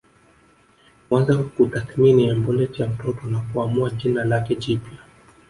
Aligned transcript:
Huanza 1.09 1.37
kutathimini 1.43 2.27
embolet 2.29 2.79
ya 2.79 2.87
mtoto 2.87 3.27
na 3.27 3.39
kuamua 3.39 3.89
jina 3.89 4.23
lake 4.25 4.55
jipya 4.55 4.97